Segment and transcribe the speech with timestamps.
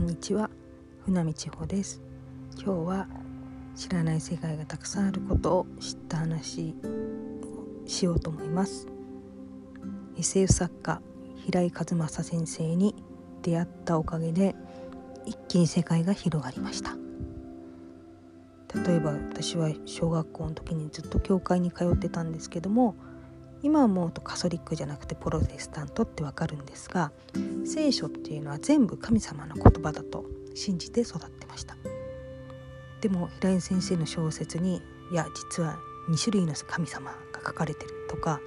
[0.00, 0.48] こんにちは。
[1.04, 2.00] 船見千穂です。
[2.54, 3.06] 今日は
[3.76, 8.88] 知らない世界がたくさんあることを知った話をしようと思います。
[10.16, 11.02] SF 作家
[11.44, 12.94] 平井和正先生に
[13.42, 14.56] 出会ったおかげで
[15.26, 16.96] 一気に世界が広がりました。
[18.82, 22.96] 例えば私は小学校の時にずっと教会に通ってたんですけども
[23.62, 27.12] 今思うとカソリックじゃなくてプロテスタントってわかるんですが
[27.64, 31.76] 聖書っていうのは全部神様の言葉だと信じて育ってました。
[33.00, 35.78] でも平井先生の小説にいや実は
[36.10, 38.40] 2種類の神様が書かれてるとか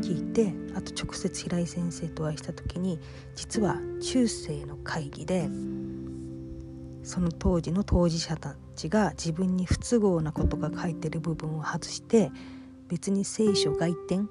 [0.00, 2.98] 聞いてあと直接平井先生とお会いした時に
[3.34, 5.48] 実は中世の会議で
[7.02, 12.30] その当時の当事者たちが自分に不都合なことが書いてる部分を外して
[12.90, 14.28] 別に聖書外典、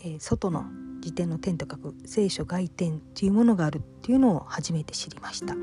[0.00, 0.64] えー、外の
[1.00, 5.54] 辞典の点と書く聖書外典っていうものがあるっていうのを初めて知りました。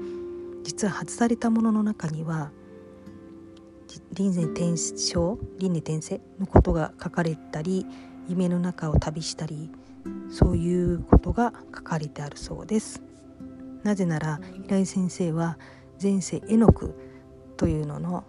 [0.64, 2.52] 実は外されたものの中には
[4.14, 7.86] 輪廻転生輪廻転生のことが書かれたり
[8.28, 9.70] 夢の中を旅したり
[10.30, 13.02] そういうことが書かれてあるそうです。
[13.84, 15.58] なぜなら平井先生は
[16.02, 16.96] 前世絵の具
[17.58, 18.24] というのの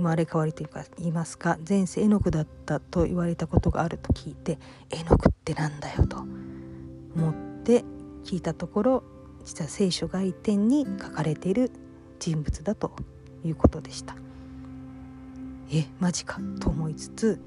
[0.00, 7.84] 生まれ変わりというか言いますか前世絵の具だったと言われたことがあると聞いて絵の具ってなんだよと思って
[8.24, 9.02] 聞いたところ
[9.44, 11.70] 実は聖書外典に書かれている
[12.18, 12.92] 人物だと
[13.44, 14.14] いうことでした。
[15.72, 17.40] えマジかと思いつつ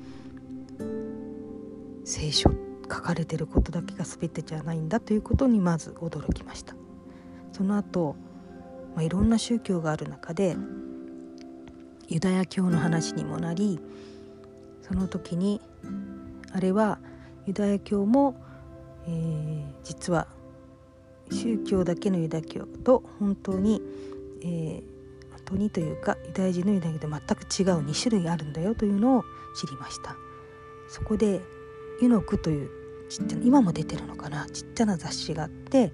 [2.05, 2.49] 聖書
[2.83, 6.73] 書かれてることだけが全てじゃないんだということにまず驚きました
[7.51, 8.15] その後、
[8.95, 10.55] まあ、いろんな宗教がある中で
[12.14, 13.80] ユダヤ教の話にもなり
[14.83, 15.59] その時に
[16.52, 17.00] あれは
[17.47, 18.36] ユダヤ教も、
[19.08, 20.28] えー、実は
[21.31, 23.81] 宗教だけのユダヤ教と本当に、
[24.44, 24.81] えー、
[25.31, 29.23] 本当にというかユダヤ人のユダヤ教と全く違う2種類あるんだよというのを
[29.60, 30.16] 知りました。
[30.89, 31.42] そこで
[31.99, 32.70] ユノクという
[33.10, 35.92] ちっちゃな今も出てるのかなちっちゃな雑誌があって、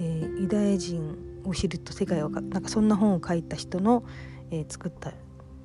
[0.00, 4.02] えー、ユダヤ人を知ると世界をなんかそんな本を書いた人の、
[4.50, 5.12] えー、作った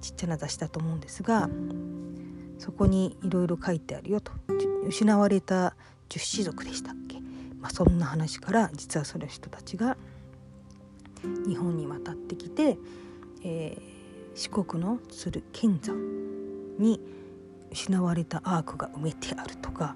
[0.02, 1.50] ちっちゃな雑誌だと思うんですが
[2.58, 4.32] そこにいろいろ書いてあるよと。
[4.86, 5.76] 失われた
[6.10, 7.20] 十子族でしたっけ、
[7.60, 9.98] まあ、そんな話から実はその人たちが
[11.48, 12.78] 日本に渡ってきて、
[13.44, 15.96] えー、四国の鶴剣山
[16.80, 17.00] に
[17.72, 19.96] 失われたアークが埋めてあるとか、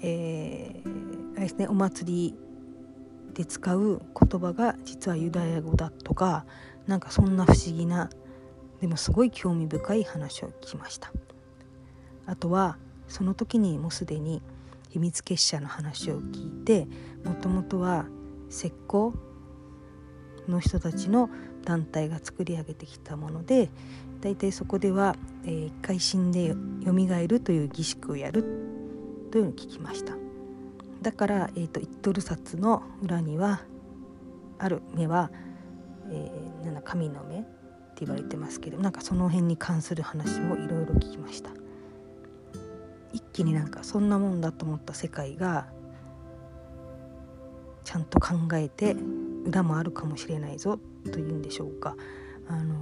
[0.00, 2.34] えー、あれですねお祭り
[3.34, 6.46] で使う言葉が実はユダヤ語だとか
[6.86, 8.08] なんかそんな不思議な
[8.84, 11.10] でもすごい興味深い話を聞きました。
[12.26, 12.76] あとは
[13.08, 14.42] その時にもうすでに
[14.90, 16.86] 秘密結社の話を聞いて
[17.24, 18.04] もともとは
[18.50, 19.14] 石膏
[20.48, 21.30] の人たちの
[21.64, 23.70] 団体が作り上げてきたもので
[24.20, 25.16] 大体そこでは、
[25.46, 26.54] えー、一回死んでよ
[26.92, 28.42] みがえるという儀式をやる
[29.32, 30.12] というのを聞きました。
[31.00, 33.62] だから、えーと、と1ドル札の裏には
[34.58, 35.30] ある目は、
[36.10, 37.46] えー、なん神の目
[37.94, 41.50] って言われてますけどなんかその辺に関する話もいろいろ聞きました。
[43.12, 45.68] 一気になんかそんなもんだと思った世界が
[47.84, 48.96] ちゃんと考えて
[49.44, 50.80] 裏もあるかもしれないぞ
[51.12, 51.94] というんでしょうか。
[52.48, 52.74] あの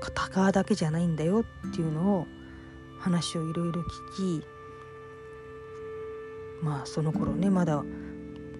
[0.00, 2.26] 片側だけじゃないんだよっていうのを
[2.98, 3.82] 話をいろいろ
[4.16, 4.46] 聞き
[6.60, 7.84] まあその頃ねまだ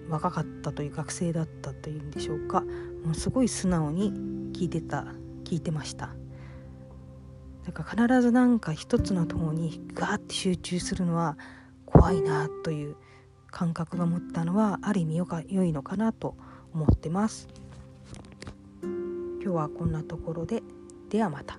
[0.07, 2.61] 若かったという学生だったというんでしょうか。
[3.03, 4.13] もうすごい素直に
[4.53, 5.07] 聞いてた
[5.45, 6.09] 聞いてました。
[7.65, 11.37] だから必ずなんか一つの方にガーって集中するのは
[11.85, 12.95] 怖いなという
[13.49, 16.35] 感覚が持ったのはある意味よか良いのかなと
[16.73, 17.47] 思ってます。
[18.83, 20.61] 今日はこんなところで。
[21.09, 21.57] ではまた。